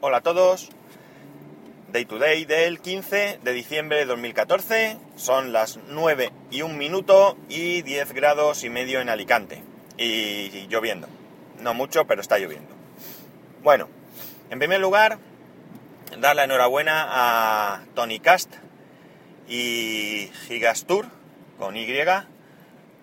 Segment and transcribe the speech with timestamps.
[0.00, 0.68] Hola a todos.
[1.90, 4.96] Day to day del 15 de diciembre de 2014.
[5.16, 9.60] Son las 9 y 1 minuto y 10 grados y medio en Alicante.
[9.96, 11.08] Y lloviendo.
[11.58, 12.72] No mucho, pero está lloviendo.
[13.64, 13.88] Bueno,
[14.50, 15.18] en primer lugar,
[16.20, 18.54] dar la enhorabuena a Tony Cast
[19.48, 21.06] y Gigastur
[21.58, 21.88] con Y,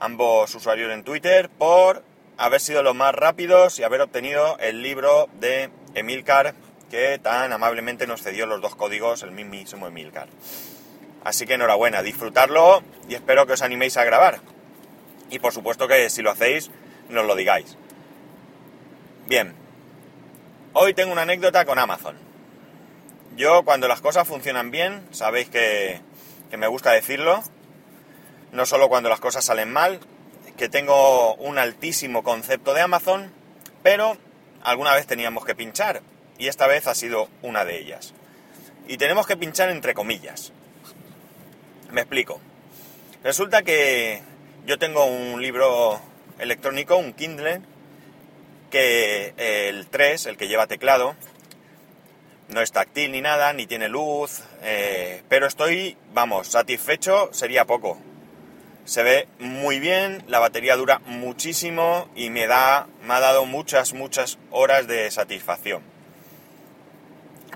[0.00, 2.02] ambos usuarios en Twitter, por
[2.36, 6.54] haber sido los más rápidos y haber obtenido el libro de Emilcar
[6.90, 10.28] que tan amablemente nos cedió los dos códigos el mismísimo Emilcar.
[11.24, 14.40] Así que enhorabuena, disfrutarlo y espero que os animéis a grabar.
[15.30, 16.70] Y por supuesto que si lo hacéis,
[17.08, 17.78] nos lo digáis.
[19.26, 19.54] Bien,
[20.72, 22.16] hoy tengo una anécdota con Amazon.
[23.36, 26.00] Yo cuando las cosas funcionan bien, sabéis que,
[26.50, 27.42] que me gusta decirlo,
[28.50, 30.00] no solo cuando las cosas salen mal,
[30.56, 33.32] que tengo un altísimo concepto de Amazon,
[33.84, 34.16] pero
[34.62, 36.02] alguna vez teníamos que pinchar
[36.40, 38.14] y esta vez ha sido una de ellas.
[38.88, 40.52] Y tenemos que pinchar entre comillas.
[41.92, 42.40] Me explico.
[43.22, 44.22] Resulta que
[44.66, 46.00] yo tengo un libro
[46.38, 47.60] electrónico, un Kindle,
[48.70, 51.14] que el 3, el que lleva teclado,
[52.48, 57.98] no es táctil ni nada, ni tiene luz, eh, pero estoy, vamos, satisfecho sería poco.
[58.86, 63.92] Se ve muy bien, la batería dura muchísimo y me da, me ha dado muchas,
[63.92, 65.89] muchas horas de satisfacción.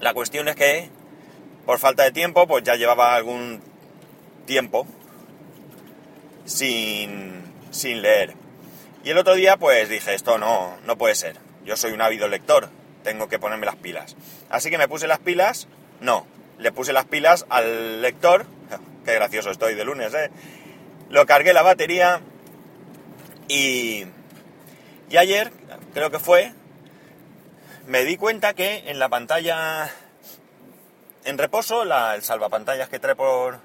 [0.04, 0.90] La cuestión es que,
[1.64, 3.62] por falta de tiempo, pues ya llevaba algún
[4.44, 4.86] tiempo
[6.44, 8.34] sin, sin leer.
[9.02, 11.38] Y el otro día, pues dije, esto no, no puede ser.
[11.64, 12.68] Yo soy un ávido lector,
[13.02, 14.14] tengo que ponerme las pilas.
[14.50, 15.68] Así que me puse las pilas,
[16.02, 16.26] no,
[16.58, 18.44] le puse las pilas al lector,
[19.06, 20.30] qué gracioso estoy de lunes, ¿eh?
[21.08, 22.20] Lo cargué la batería
[23.48, 24.04] y,
[25.08, 25.50] y ayer,
[25.94, 26.52] creo que fue,
[27.86, 29.90] me di cuenta que en la pantalla
[31.24, 33.60] en reposo, la, el salvapantallas que trae por.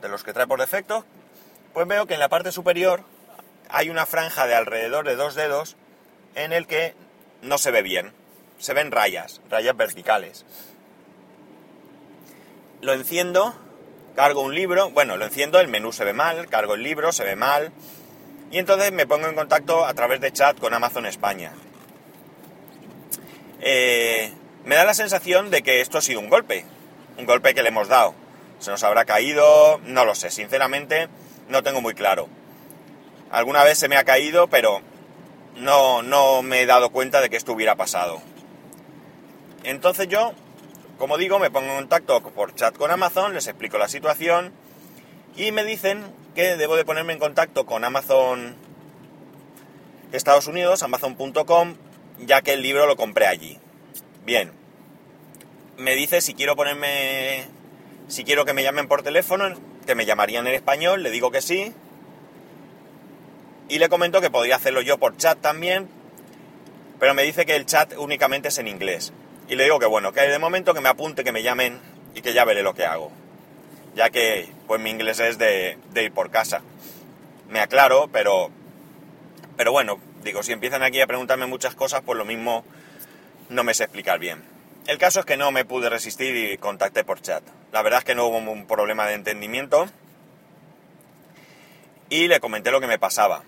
[0.00, 1.04] de los que trae por defecto,
[1.74, 3.04] pues veo que en la parte superior
[3.68, 5.76] hay una franja de alrededor de dos dedos
[6.34, 6.94] en el que
[7.42, 8.12] no se ve bien.
[8.58, 10.46] Se ven rayas, rayas verticales.
[12.80, 13.54] Lo enciendo,
[14.16, 17.24] cargo un libro, bueno, lo enciendo, el menú se ve mal, cargo el libro, se
[17.24, 17.72] ve mal,
[18.50, 21.52] y entonces me pongo en contacto a través de chat con Amazon España.
[23.62, 24.32] Eh,
[24.64, 26.64] me da la sensación de que esto ha sido un golpe,
[27.16, 28.14] un golpe que le hemos dado.
[28.58, 31.08] Se nos habrá caído, no lo sé, sinceramente
[31.48, 32.28] no tengo muy claro.
[33.30, 34.82] Alguna vez se me ha caído, pero
[35.56, 38.20] no, no me he dado cuenta de que esto hubiera pasado.
[39.62, 40.32] Entonces yo,
[40.98, 44.52] como digo, me pongo en contacto por chat con Amazon, les explico la situación
[45.36, 46.02] y me dicen
[46.34, 48.56] que debo de ponerme en contacto con Amazon
[50.10, 51.76] Estados Unidos, amazon.com,
[52.26, 53.58] ya que el libro lo compré allí.
[54.24, 54.52] Bien,
[55.76, 57.46] me dice si quiero ponerme,
[58.08, 59.52] si quiero que me llamen por teléfono,
[59.86, 61.72] que me llamarían en español, le digo que sí.
[63.68, 65.88] Y le comento que podría hacerlo yo por chat también,
[67.00, 69.12] pero me dice que el chat únicamente es en inglés.
[69.48, 71.80] Y le digo que bueno, que de momento que me apunte, que me llamen
[72.14, 73.10] y que ya veré lo que hago.
[73.94, 76.62] Ya que pues mi inglés es de, de ir por casa.
[77.48, 78.50] Me aclaro, pero,
[79.56, 82.64] pero bueno, digo, si empiezan aquí a preguntarme muchas cosas, pues lo mismo
[83.48, 84.42] no me sé explicar bien.
[84.86, 87.42] El caso es que no me pude resistir y contacté por chat.
[87.72, 89.86] La verdad es que no hubo un problema de entendimiento
[92.08, 93.42] y le comenté lo que me pasaba.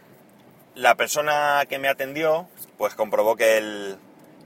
[0.75, 2.49] La persona que me atendió
[2.79, 3.97] pues comprobó que el,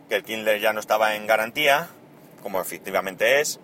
[0.09, 1.89] que el Kindle ya no estaba en garantía,
[2.43, 3.61] como efectivamente es.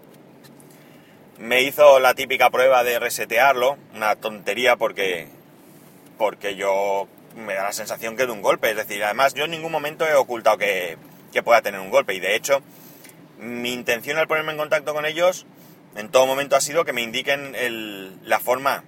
[1.38, 5.28] Me hizo la típica prueba de resetearlo, una tontería porque,
[6.18, 8.70] porque yo me da la sensación que de un golpe.
[8.70, 10.98] Es decir, además yo en ningún momento he ocultado que,
[11.32, 12.62] que pueda tener un golpe y de hecho
[13.38, 15.46] mi intención al ponerme en contacto con ellos
[15.96, 17.54] en todo momento ha sido que me indiquen
[18.24, 18.84] la forma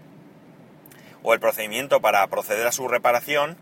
[1.23, 3.57] o el procedimiento para proceder a su reparación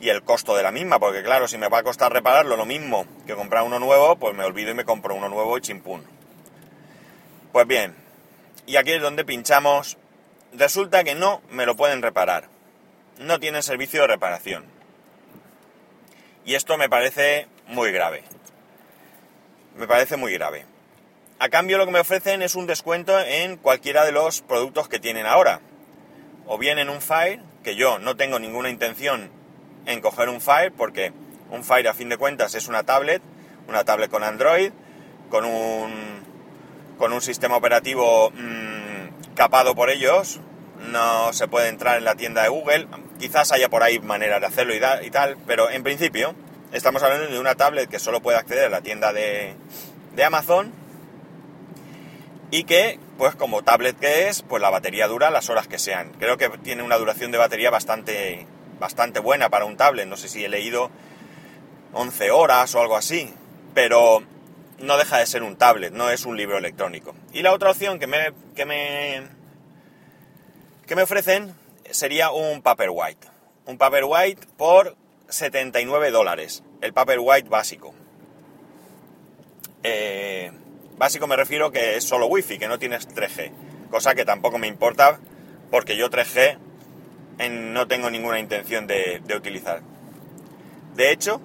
[0.00, 2.66] y el costo de la misma, porque claro, si me va a costar repararlo lo
[2.66, 6.04] mismo que comprar uno nuevo, pues me olvido y me compro uno nuevo y chimpún.
[7.52, 7.94] Pues bien,
[8.66, 9.96] y aquí es donde pinchamos.
[10.52, 12.48] Resulta que no me lo pueden reparar.
[13.18, 14.64] No tienen servicio de reparación.
[16.44, 18.22] Y esto me parece muy grave
[19.76, 20.64] me parece muy grave.
[21.38, 25.00] A cambio lo que me ofrecen es un descuento en cualquiera de los productos que
[25.00, 25.60] tienen ahora.
[26.46, 29.30] O bien en un Fire, que yo no tengo ninguna intención
[29.86, 31.12] en coger un Fire, porque
[31.50, 33.22] un Fire a fin de cuentas es una tablet,
[33.68, 34.72] una tablet con Android,
[35.28, 36.22] con un,
[36.98, 40.40] con un sistema operativo mm, capado por ellos,
[40.90, 42.88] no se puede entrar en la tienda de Google,
[43.18, 46.34] quizás haya por ahí maneras de hacerlo y, y tal, pero en principio
[46.72, 49.54] estamos hablando de una tablet que solo puede acceder a la tienda de,
[50.14, 50.72] de Amazon
[52.50, 56.12] y que, pues como tablet que es, pues la batería dura las horas que sean.
[56.18, 58.46] Creo que tiene una duración de batería bastante,
[58.78, 60.06] bastante buena para un tablet.
[60.06, 60.90] No sé si he leído
[61.94, 63.32] 11 horas o algo así,
[63.74, 64.22] pero
[64.78, 67.14] no deja de ser un tablet, no es un libro electrónico.
[67.32, 69.22] Y la otra opción que me, que me,
[70.86, 71.54] que me ofrecen
[71.90, 73.28] sería un Paperwhite.
[73.66, 74.96] Un Paperwhite por
[75.28, 76.62] 79 dólares.
[76.80, 77.94] El Paperwhite básico.
[79.82, 80.52] Eh,
[80.96, 83.52] básico me refiero que es solo Wi-Fi, que no tienes 3G.
[83.90, 85.18] Cosa que tampoco me importa
[85.70, 86.58] porque yo 3G
[87.50, 89.82] no tengo ninguna intención de, de utilizar.
[90.94, 91.40] De hecho,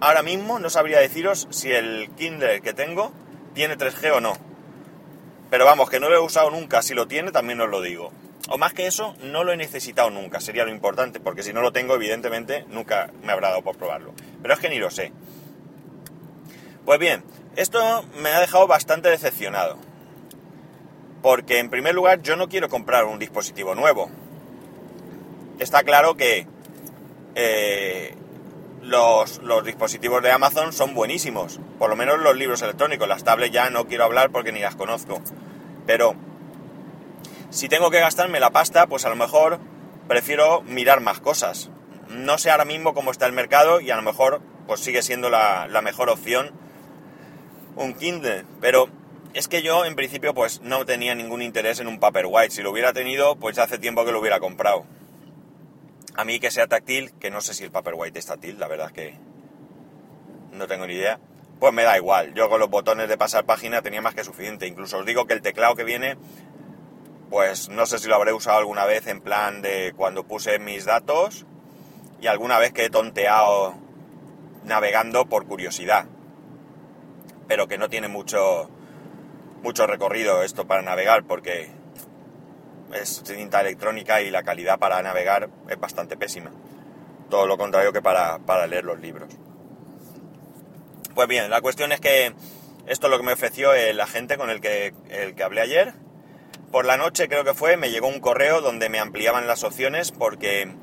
[0.00, 3.12] ahora mismo no sabría deciros si el Kindle que tengo
[3.54, 4.34] tiene 3G o no.
[5.48, 6.82] Pero vamos, que no lo he usado nunca.
[6.82, 8.12] Si lo tiene, también os lo digo.
[8.48, 11.62] O más que eso, no lo he necesitado nunca, sería lo importante, porque si no
[11.62, 14.12] lo tengo, evidentemente, nunca me habrá dado por probarlo.
[14.40, 15.12] Pero es que ni lo sé.
[16.84, 17.24] Pues bien,
[17.56, 19.76] esto me ha dejado bastante decepcionado.
[21.22, 24.08] Porque en primer lugar, yo no quiero comprar un dispositivo nuevo.
[25.58, 26.46] Está claro que
[27.34, 28.14] eh,
[28.82, 31.58] los, los, dispositivos de Amazon son buenísimos.
[31.80, 33.08] Por lo menos los libros electrónicos.
[33.08, 35.20] Las tablets ya no quiero hablar porque ni las conozco.
[35.86, 36.14] Pero
[37.56, 39.58] si tengo que gastarme la pasta, pues a lo mejor
[40.08, 41.70] prefiero mirar más cosas.
[42.10, 45.30] No sé ahora mismo cómo está el mercado y a lo mejor pues sigue siendo
[45.30, 46.52] la, mejor opción
[47.76, 48.44] un Kindle.
[48.60, 48.88] Pero
[49.32, 52.50] es que yo en principio pues no tenía ningún interés en un Paperwhite.
[52.50, 54.84] Si lo hubiera tenido, pues hace tiempo que lo hubiera comprado.
[56.14, 58.88] A mí que sea táctil, que no sé si el Paperwhite es táctil, la verdad
[58.88, 59.18] es que
[60.52, 61.18] no tengo ni idea.
[61.58, 62.34] Pues me da igual.
[62.34, 64.66] Yo con los botones de pasar página tenía más que suficiente.
[64.66, 66.18] Incluso os digo que el teclado que viene
[67.30, 70.84] pues no sé si lo habré usado alguna vez en plan de cuando puse mis
[70.84, 71.44] datos
[72.20, 73.74] y alguna vez que he tonteado
[74.64, 76.06] navegando por curiosidad.
[77.48, 78.70] Pero que no tiene mucho,
[79.62, 81.70] mucho recorrido esto para navegar porque
[82.92, 86.52] es cinta electrónica y la calidad para navegar es bastante pésima.
[87.28, 89.28] Todo lo contrario que para, para leer los libros.
[91.14, 92.34] Pues bien, la cuestión es que
[92.86, 96.05] esto es lo que me ofreció el agente con el que, el que hablé ayer
[96.76, 100.12] por la noche creo que fue, me llegó un correo donde me ampliaban las opciones
[100.12, 100.74] porque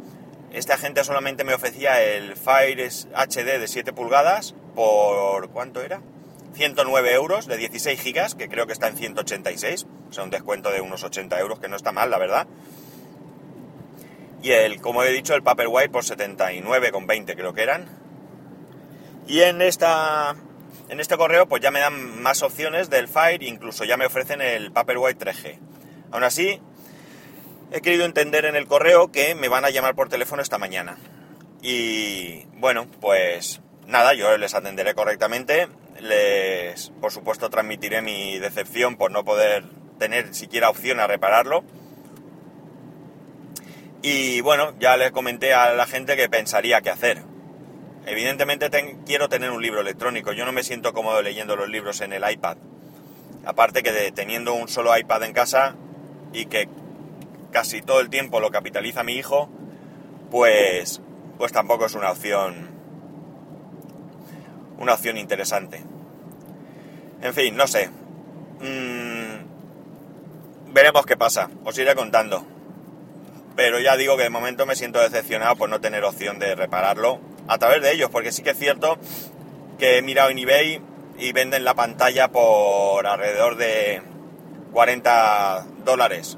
[0.52, 5.52] este agente solamente me ofrecía el Fire HD de 7 pulgadas por...
[5.52, 6.02] ¿cuánto era?
[6.56, 10.72] 109 euros de 16 gigas, que creo que está en 186, o sea, un descuento
[10.72, 12.48] de unos 80 euros, que no está mal, la verdad.
[14.42, 17.88] Y el, como he dicho, el Paperwhite por 79,20 creo que eran.
[19.28, 20.36] Y en esta
[20.90, 24.42] en este correo pues ya me dan más opciones del Fire, incluso ya me ofrecen
[24.42, 25.73] el Paperwhite 3G.
[26.14, 26.62] Aún así,
[27.72, 31.00] he querido entender en el correo que me van a llamar por teléfono esta mañana.
[31.64, 35.70] Y bueno, pues nada, yo les atenderé correctamente.
[36.00, 39.64] Les, por supuesto, transmitiré mi decepción por no poder
[39.98, 41.64] tener siquiera opción a repararlo.
[44.04, 47.24] Y bueno, ya les comenté a la gente que pensaría qué hacer.
[48.06, 48.70] Evidentemente
[49.04, 50.32] quiero tener un libro electrónico.
[50.32, 52.58] Yo no me siento cómodo leyendo los libros en el iPad.
[53.46, 55.76] Aparte que de, teniendo un solo iPad en casa,
[56.34, 56.68] y que
[57.52, 59.50] casi todo el tiempo lo capitaliza mi hijo,
[60.32, 61.02] pues,
[61.38, 62.72] pues tampoco es una opción,
[64.80, 65.84] una opción interesante.
[67.22, 67.90] En fin, no sé.
[68.60, 69.44] Mm,
[70.74, 71.50] veremos qué pasa.
[71.64, 72.46] Os iré contando.
[73.56, 77.20] Pero ya digo que de momento me siento decepcionado por no tener opción de repararlo
[77.48, 78.98] a través de ellos, porque sí que es cierto
[79.78, 80.82] que he mirado en eBay
[81.20, 84.02] y venden la pantalla por alrededor de
[84.74, 86.38] 40 dólares.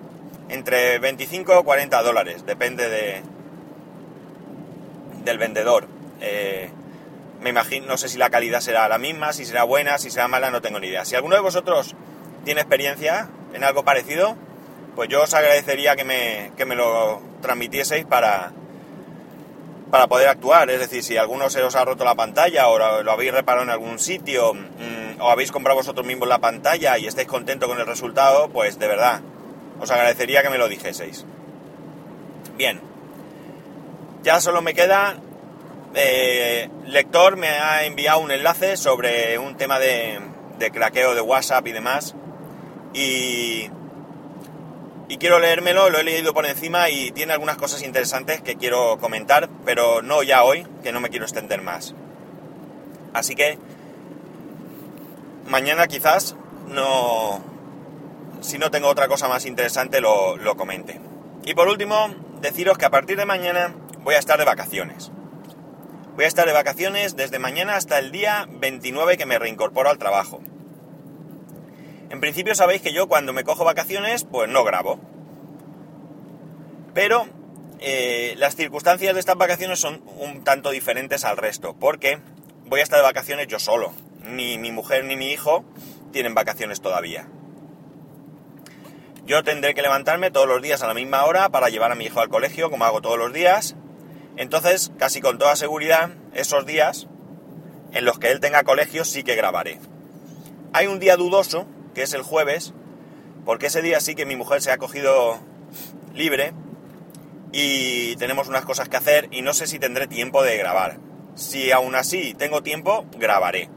[0.50, 3.24] Entre 25 o 40 dólares, depende de
[5.24, 5.88] del vendedor.
[6.22, 6.70] Eh,
[7.42, 10.28] me imagino, no sé si la calidad será la misma, si será buena, si será
[10.28, 11.04] mala, no tengo ni idea.
[11.04, 11.96] Si alguno de vosotros
[12.44, 14.38] tiene experiencia en algo parecido,
[14.96, 18.54] pues yo os agradecería que me, que me lo transmitieseis para,
[19.92, 20.70] para poder actuar.
[20.70, 23.72] Es decir, si alguno se os ha roto la pantalla o lo, habéis reparado en
[23.72, 27.86] algún sitio, mm, o habéis comprado vosotros mismos la pantalla y estáis contentos con el
[27.86, 29.22] resultado, pues de verdad,
[29.80, 31.26] os agradecería que me lo dijeseis.
[32.58, 32.82] Bien,
[34.24, 35.18] ya solo me queda...
[35.98, 40.20] Eh, lector me ha enviado un enlace sobre un tema de,
[40.60, 42.16] de craqueo de WhatsApp y demás.
[42.94, 43.70] Y,
[45.08, 48.98] y quiero leérmelo, lo he leído por encima y tiene algunas cosas interesantes que quiero
[48.98, 51.96] comentar, pero no ya hoy, que no me quiero extender más.
[53.14, 53.58] Así que
[55.46, 56.36] mañana quizás
[56.68, 57.42] no,
[58.42, 61.00] si no tengo otra cosa más interesante, lo, lo comente.
[61.46, 65.12] Y por último, deciros que a partir de mañana voy a estar de vacaciones.
[66.16, 69.98] Voy a estar de vacaciones desde mañana hasta el día 29 que me reincorporo al
[69.98, 70.42] trabajo.
[72.10, 75.00] En principio sabéis que yo cuando me cojo vacaciones pues no grabo.
[76.94, 77.28] Pero
[77.80, 82.20] eh, las circunstancias de estas vacaciones son un tanto diferentes al resto, porque
[82.66, 83.92] voy a estar de vacaciones yo solo.
[84.28, 85.64] Ni mi mujer ni mi hijo
[86.12, 87.28] tienen vacaciones todavía.
[89.26, 92.06] Yo tendré que levantarme todos los días a la misma hora para llevar a mi
[92.06, 93.76] hijo al colegio, como hago todos los días.
[94.38, 97.08] Entonces, casi con toda seguridad, esos días
[97.94, 99.80] en los que él tenga colegio sí que grabaré.
[100.74, 102.74] Hay un día dudoso, que es el jueves,
[103.46, 105.40] porque ese día sí que mi mujer se ha cogido
[106.14, 106.54] libre
[107.52, 110.98] y tenemos unas cosas que hacer y no sé si tendré tiempo de grabar.
[111.36, 113.70] Si aún así tengo tiempo, grabaré.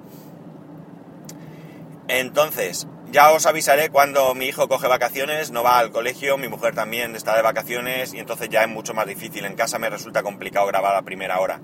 [2.08, 6.74] Entonces, ya os avisaré cuando mi hijo coge vacaciones, no va al colegio, mi mujer
[6.74, 9.44] también está de vacaciones y entonces ya es mucho más difícil.
[9.44, 11.60] En casa me resulta complicado grabar a primera hora.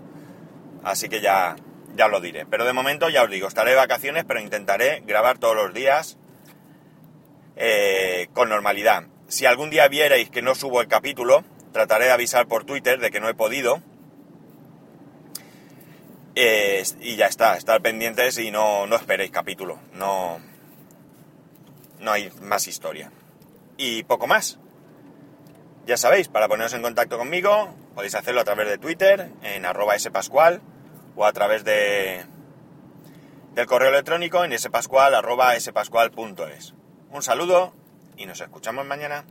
[0.83, 1.57] Así que ya,
[1.97, 2.47] ya lo diré.
[2.47, 6.19] Pero de momento ya os digo, estaré de vacaciones, pero intentaré grabar todos los días
[7.57, 9.05] eh, con normalidad.
[9.29, 13.11] Si algún día vierais que no subo el capítulo, trataré de avisar por Twitter de
[13.11, 13.83] que no he podido.
[16.37, 19.79] Y ya está, estar pendientes y no, no esperéis capítulo.
[19.93, 20.41] No,
[22.01, 23.13] no hay más historia.
[23.77, 24.59] Y poco más.
[25.87, 29.99] Ya sabéis, para poneros en contacto conmigo, podéis hacerlo a través de Twitter, en arroba
[29.99, 30.63] spascual,
[31.15, 32.25] o a través de
[33.55, 36.75] del correo electrónico en spascual arroba spascual.es.
[37.11, 37.73] Un saludo
[38.17, 39.25] y nos escuchamos mañana.